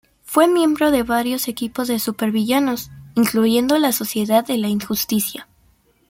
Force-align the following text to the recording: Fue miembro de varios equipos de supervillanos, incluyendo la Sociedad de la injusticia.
Fue 0.23 0.47
miembro 0.47 0.89
de 0.89 1.03
varios 1.03 1.47
equipos 1.47 1.87
de 1.87 1.99
supervillanos, 1.99 2.89
incluyendo 3.13 3.77
la 3.77 3.91
Sociedad 3.91 4.43
de 4.43 4.57
la 4.57 4.67
injusticia. 4.67 5.47